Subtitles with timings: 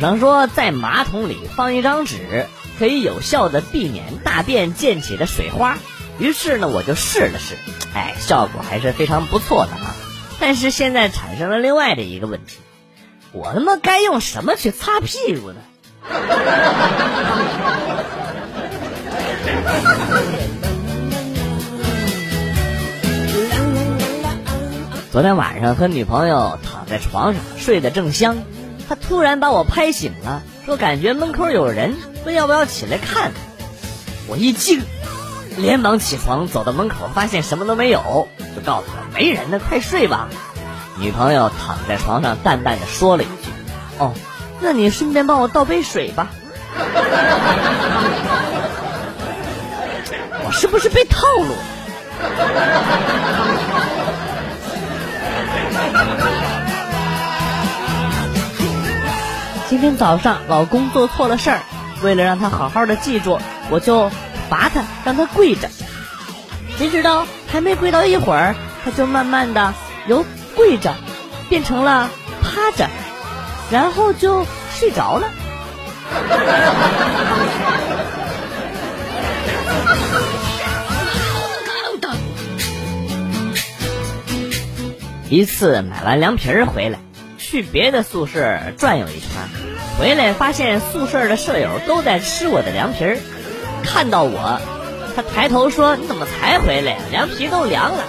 [0.00, 2.46] 网上说在马桶里放一张纸，
[2.78, 5.76] 可以有效的避免大便溅起的水花。
[6.20, 7.56] 于是呢，我就试了试，
[7.94, 9.96] 哎，效果还是非常不错的啊。
[10.38, 12.58] 但是现在产生了另外的一个问题，
[13.32, 15.56] 我他妈该用什么去擦屁股呢？
[25.10, 28.36] 昨天晚上和女朋友躺在床上睡得正香，
[28.88, 31.94] 他突然把我拍醒了，说感觉门口有人，
[32.24, 33.32] 问要不要起来看看。
[34.26, 34.82] 我一惊，
[35.58, 40.28] 连忙起床走到门口，发现什么都没有，就告诉他没人呢，快睡吧。
[40.98, 43.50] 女朋友躺在床上淡淡的说了一句
[43.98, 44.12] ：“哦，
[44.60, 46.28] 那你顺便帮我倒杯水吧。
[50.44, 51.58] ”我是不是被套路了？
[59.68, 61.60] 今天早上老公做错了事儿，
[62.02, 63.38] 为了让他好好的记住，
[63.68, 64.10] 我就
[64.48, 65.68] 罚他，让他跪着。
[66.78, 69.74] 谁知道还没跪到一会儿，他就慢慢的
[70.06, 70.24] 由
[70.56, 70.94] 跪着
[71.50, 72.08] 变成了
[72.40, 72.88] 趴着，
[73.70, 75.28] 然后就睡着了。
[85.28, 86.98] 一次买完凉皮儿回来，
[87.50, 89.30] 去别的宿舍转悠一圈，
[89.98, 93.16] 回来发现宿舍的舍友都在吃我的凉皮儿。
[93.82, 94.60] 看到我，
[95.16, 96.98] 他抬头说：“你怎么才回来？
[97.10, 98.04] 凉皮都凉了。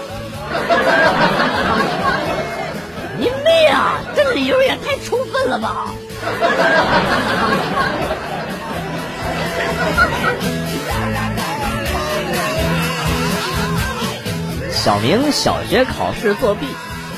[3.18, 4.02] ”你妹啊！
[4.14, 5.86] 这理由也太充分了吧！
[14.74, 16.68] 小明小学考试作弊。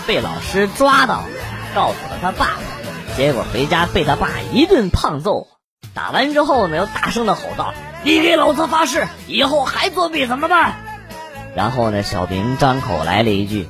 [0.08, 1.28] 被老师抓到了，
[1.74, 2.58] 告诉了他爸，
[3.16, 5.48] 结果回家被他爸一顿胖揍。
[5.94, 7.74] 打完之后呢，又大声的吼道
[8.04, 10.74] ：“你给老子发誓，以后还作弊怎么办？”
[11.56, 13.68] 然后呢，小明张口来了一句：“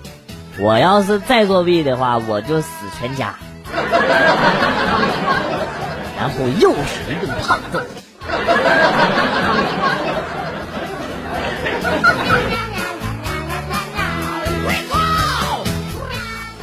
[0.59, 2.67] 我要是再作弊的话，我就死
[2.99, 3.35] 全家。”
[6.17, 7.81] 然后又是一顿胖揍。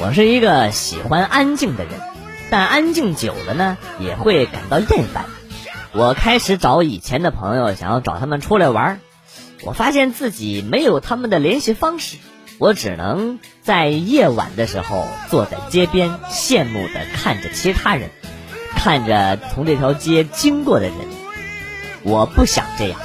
[0.00, 1.94] 我是一个喜欢安静的人，
[2.50, 5.24] 但安静久了呢，也会感到厌烦。
[5.92, 9.00] 我开始找以前的朋友，想要找他们出来玩
[9.64, 12.16] 我发现自己没有他们的联系方式，
[12.58, 18.10] 我只能在夜晚的时候坐在街边，羡慕的看着其他人，
[18.76, 20.94] 看着从这条街经过的人。
[22.04, 23.00] 我不想这样，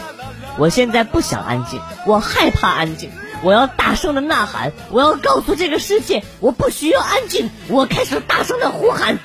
[0.59, 3.09] 我现在不想安静，我害怕安静。
[3.44, 4.72] 我要大声的呐喊！
[4.90, 7.50] 我要告诉这个世界，我不需要安静。
[7.68, 9.20] 我开始大声的呼喊：“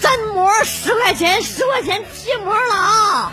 [0.00, 3.32] 粘膜十块钱，十块钱贴膜了啊！”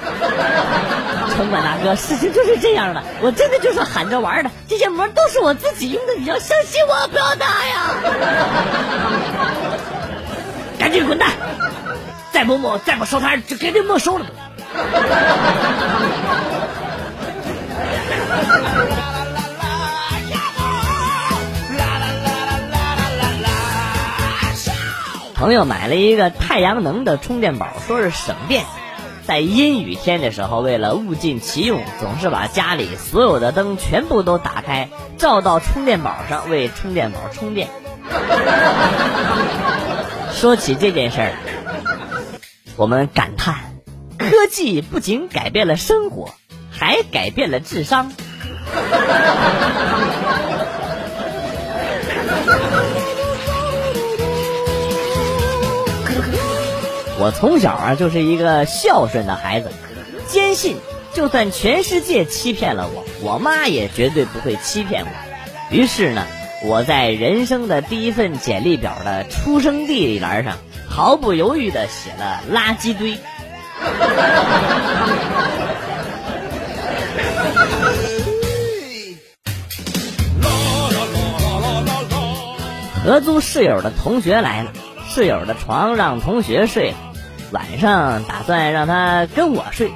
[1.37, 4.49] 城管大哥，事情就是这样的，我真的就是喊着玩的。
[4.67, 7.93] 这些膜都是我自己用的，你要相信我，不要打呀！
[10.79, 11.31] 赶紧滚蛋！
[12.31, 14.25] 再不没，再不收摊，就给你没收了。
[25.37, 28.65] 朋友买了一个太阳能的充电宝，说是省电。
[29.23, 34.89] 在阴雨天的时候，为了物尽其用，总是把家里所有的灯全部都打开，
[35.19, 37.67] 照到充电宝上，为充电宝充电。
[40.33, 41.33] 说起这件事儿，
[42.75, 43.75] 我们感叹：
[44.17, 46.33] 科技不仅改变了生活，
[46.71, 48.11] 还改变了智商。
[57.19, 59.71] 我从小啊就是一个孝顺的孩子，
[60.27, 60.77] 坚信
[61.13, 65.75] 就算全世界欺骗了我，我妈也绝对不会欺骗我。
[65.75, 66.23] 于是呢，
[66.63, 73.17] 我在人生的第一份简历表的出生地栏上，毫不犹豫的写了垃圾堆。
[83.03, 84.71] 合租室友的同学来了，
[85.09, 86.97] 室友的床让同学睡了。
[87.51, 89.93] 晚上打算让他跟我睡，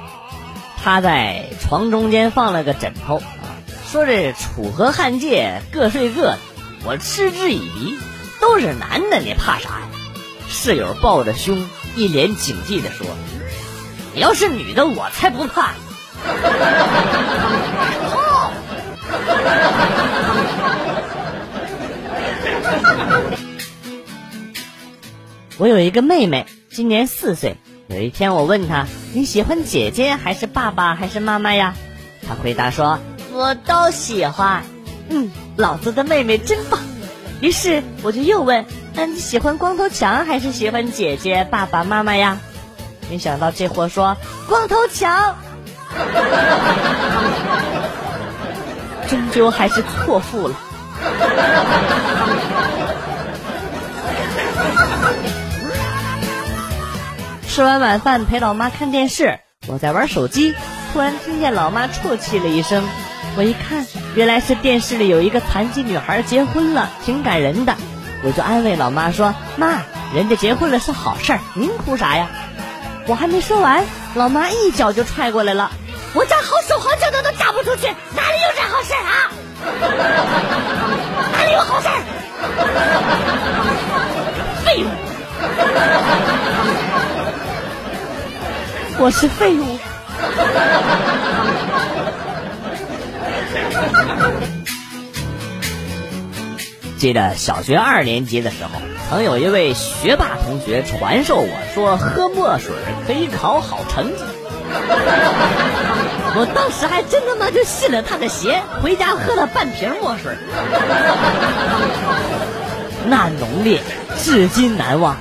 [0.82, 6.38] 他在床中间放了个枕头啊，说这楚河汉界各睡各的，
[6.84, 7.98] 我嗤之以鼻，
[8.40, 9.82] 都是男的，你怕啥呀？
[10.48, 13.06] 室友抱着胸，一脸警惕的说
[14.14, 15.72] ：“你要是女的，我才不怕。”
[25.58, 26.46] 我有一个妹妹。
[26.74, 27.58] 今年四岁，
[27.88, 31.74] 有一天我问他：“你喜欢姐姐还是爸爸还是妈妈呀？”
[32.26, 32.98] 他回答说
[33.32, 34.62] ：“我都喜欢。”
[35.10, 36.80] 嗯，老子的妹妹真棒。
[37.42, 38.64] 于是我就又问
[38.96, 42.38] ：“那你喜欢光头强还是喜欢姐姐、爸爸妈妈呀？”
[43.10, 44.16] 没想到这货说
[44.48, 45.36] ：“光头强。”
[49.08, 50.54] 终究还是错付了。
[57.52, 60.54] 吃完晚饭陪老妈看电视，我在玩手机，
[60.90, 62.82] 突然听见老妈啜泣了一声。
[63.36, 63.84] 我一看，
[64.14, 67.76] 原来是电视里有一个残疾女孩结婚了，挺感人的。
[68.24, 69.82] 我就安慰老妈说：“妈，
[70.14, 72.30] 人家结婚了是好事儿，您哭啥呀？”
[73.06, 73.84] 我还没说完，
[74.14, 75.70] 老妈一脚就踹过来了。
[76.14, 79.28] 我家好手好脚的都嫁不出去，哪里有这好事啊？
[81.36, 81.88] 哪里有好事？
[84.64, 84.88] 废物！
[89.02, 89.66] 我是废物。
[96.96, 98.70] 记得小学二年级的时候，
[99.10, 102.70] 曾有一位学霸同学传授我说，喝墨水
[103.04, 104.22] 可以考好成绩。
[106.36, 110.36] 我当时还真他妈就信了他的邪，回家喝了半瓶墨水，
[113.08, 113.80] 那浓烈，
[114.16, 115.16] 至今难忘。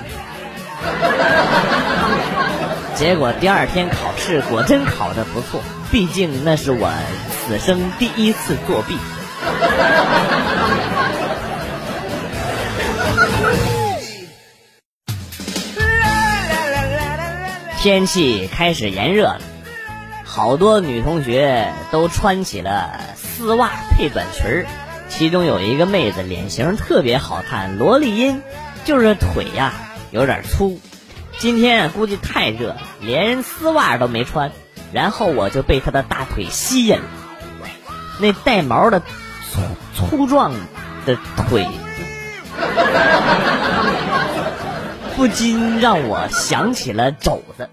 [3.01, 5.59] 结果第二天考试果真考得不错，
[5.91, 6.93] 毕竟那是我
[7.31, 8.95] 此生第一次作弊。
[17.79, 19.41] 天气开始炎热了，
[20.23, 24.67] 好多女同学都穿起了丝袜配短裙儿，
[25.09, 28.43] 其中有一个妹子脸型特别好看，萝莉音，
[28.85, 29.73] 就是腿呀
[30.11, 30.79] 有点粗。
[31.41, 34.51] 今天估计太热，连丝袜都没穿，
[34.93, 37.03] 然后我就被他的大腿吸引了，
[38.19, 39.05] 那带毛的粗
[39.95, 40.53] 粗壮
[41.07, 41.17] 的
[41.49, 41.65] 腿，
[45.17, 47.69] 不禁让我想起了肘子。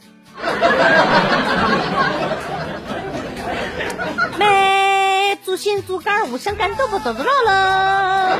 [4.38, 8.38] 妹，猪心猪肝五香干豆腐豆子肉了。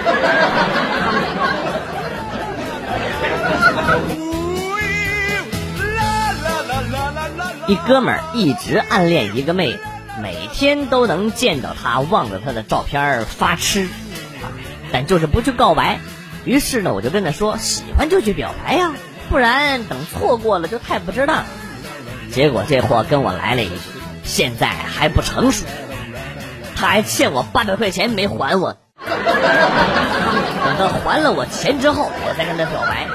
[7.68, 9.78] 一哥们儿一直暗恋一个妹子，
[10.22, 13.88] 每天都能见到她，望着她的照片发痴，
[14.90, 16.00] 但就是不去告白。
[16.46, 18.94] 于是呢，我就跟他说：“喜欢就去表白呀，
[19.28, 21.44] 不然等错过了就太不值当。”
[22.32, 23.74] 结果这货跟我来了一句
[24.24, 25.66] ：“现在还不成熟。”
[26.74, 29.14] 他还欠我八百块钱没还我，等
[30.78, 33.08] 他还了我钱之后，我再跟他表白。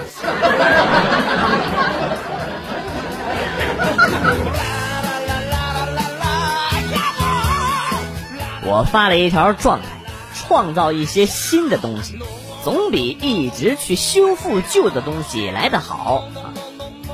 [8.66, 9.88] 我发了一条状态，
[10.34, 12.20] 创造一些新的东西，
[12.64, 16.54] 总比一直去修复旧的东西来得好啊。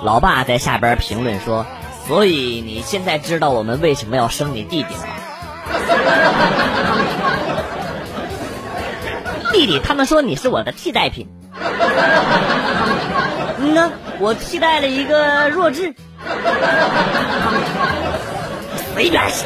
[0.04, 1.66] 老爸在下边评论说
[2.08, 5.08] ：“所以你现在知道我们为什么要生你弟弟了？
[9.52, 11.28] 弟弟他们说你是我的替代品。
[13.58, 15.94] 嗯呢，我替代了一个弱智。
[18.96, 19.46] ”随便写。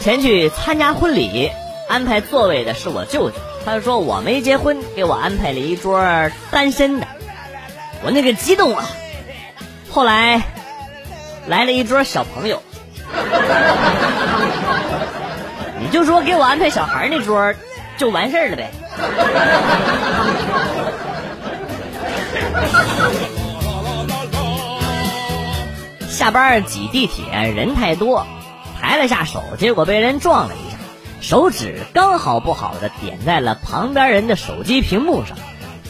[0.00, 1.50] 前去参加婚礼，
[1.88, 3.36] 安排座位的是我舅舅。
[3.64, 5.98] 他说我没结婚，给我安排了一桌
[6.50, 7.06] 单身的。
[8.04, 8.84] 我那个激动啊！
[9.90, 10.42] 后来
[11.46, 12.62] 来了一桌小朋友，
[15.80, 17.54] 你就说给我安排小孩那桌
[17.96, 18.70] 就完事儿了呗。
[26.24, 28.26] 下班挤地铁，人太多，
[28.80, 30.78] 抬了下手，结果被人撞了一下，
[31.20, 35.36] 手指刚好不好的点在了旁边人的手机屏幕上，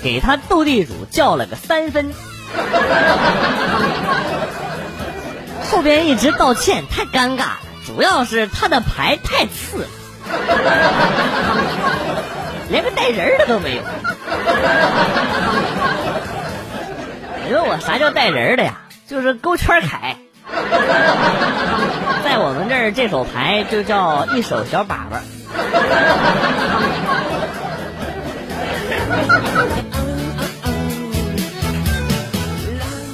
[0.03, 2.13] 给他斗地主叫了个三分。
[5.71, 9.87] 后边一直道歉，太尴尬了，主要是他的牌太次。
[12.71, 13.83] 连个带人的都没有。
[17.47, 18.81] 你问我啥叫带人的呀？
[19.07, 20.17] 就是勾圈凯。
[22.25, 25.21] 在我们这儿，这手牌就叫一手小粑粑。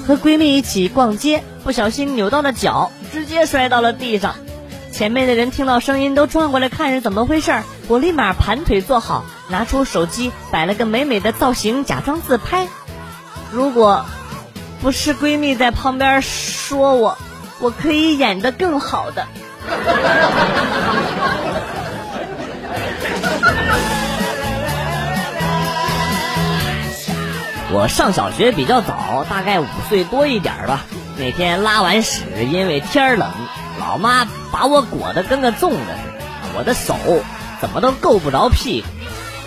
[0.06, 4.34] 和闺蜜一起逛街，不小心扭到了脚，直接摔到了地上。
[4.90, 9.24] 前面的人听到声音都转过来看是怎么回事，我立马盘腿坐好。
[9.48, 12.68] 拿出手机摆了个美美的造型，假装自拍。
[13.50, 14.04] 如果
[14.80, 17.18] 不是闺蜜在旁边说我，
[17.60, 19.26] 我可以演得更好的。
[27.72, 30.80] 我上小学比较早，大概五岁多一点吧。
[31.16, 33.30] 那天拉完屎，因为天冷，
[33.78, 35.94] 老妈把我裹得跟个粽子似的，
[36.56, 36.96] 我的手
[37.60, 38.88] 怎么都够不着屁股，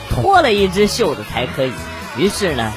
[0.09, 1.73] 脱了一只袖子才可以。
[2.15, 2.71] 于是呢，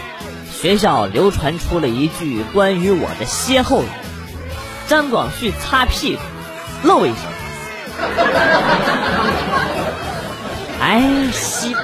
[0.50, 3.86] 学校流传出了一句关于我的歇后语：
[4.88, 6.22] 张广旭擦屁股，
[6.84, 7.16] 露一手。
[10.80, 11.02] 哎，
[11.32, 11.74] 西。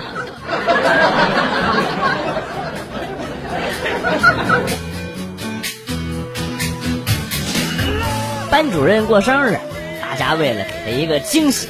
[8.49, 9.59] 班主任过生日，
[10.01, 11.69] 大家为了给他一个惊喜，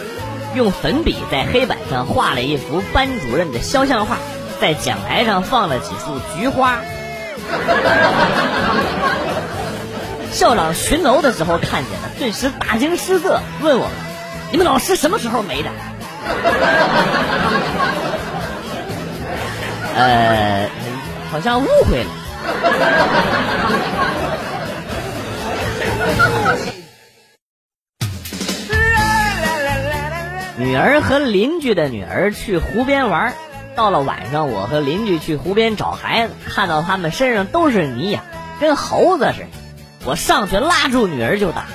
[0.55, 4.19] 用粉笔在黑板上画了一幅班主任的肖像画，
[4.61, 6.79] 在讲台上放了几束菊花。
[10.33, 13.93] 校长巡楼的时候看见了，顿时大惊失色，问我们
[14.51, 15.69] ：“你们老师什么时候没的？”
[19.95, 20.71] 呃，
[21.31, 22.11] 好像误会了。
[30.57, 33.35] 女儿和邻居的女儿去湖边玩，
[33.77, 38.23] 到了晚上，我和邻居去湖边找孩子，看到他们身上都是泥呀，
[38.61, 39.62] 跟猴子似的。
[40.04, 41.66] 我上去拉住女儿就打，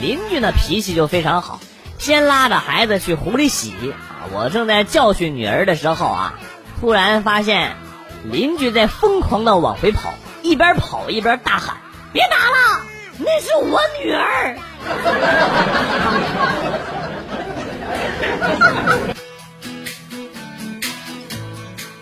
[0.00, 1.60] 邻居呢脾气就非常好，
[1.98, 3.72] 先拉着孩子去湖里洗。
[3.92, 6.34] 啊，我正在教训女儿的时候啊，
[6.80, 7.76] 突然发现
[8.24, 11.76] 邻居在疯狂的往回跑，一边跑一边大喊
[12.12, 12.82] ：“别打了，
[13.18, 14.58] 那是我女儿！”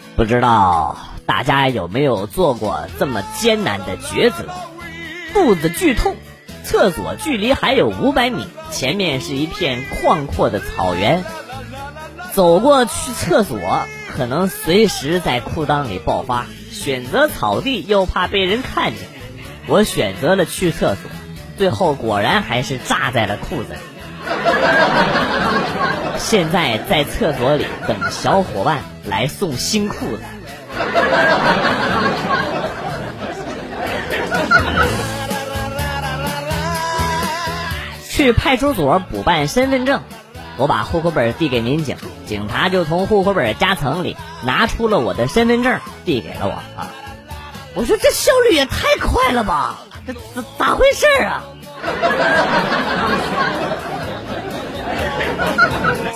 [0.17, 4.47] 不知道大家有没有做过这么艰难的抉择？
[5.37, 6.17] 肚子剧痛，
[6.65, 11.25] 厕所距离还有五百米，前面是一片旷阔的草原，
[12.33, 13.61] 走过去厕所
[14.17, 16.47] 可能随时在裤裆里爆发。
[16.73, 19.09] 选择草地又怕被人看见，
[19.67, 21.11] 我选择了去厕所，
[21.59, 23.79] 最后果然还是炸在了裤子里。
[26.17, 30.23] 现在在厕所里等小伙伴来送新裤子。
[38.17, 40.01] 去派出所补办身份证，
[40.57, 46.53] 我把户口本递给民警，警察就从户口本夹层里拿出了我的身份证，递给了我。
[46.81, 46.89] 啊，
[47.75, 51.45] 我说这效率也太快了吧，这咋咋回事啊？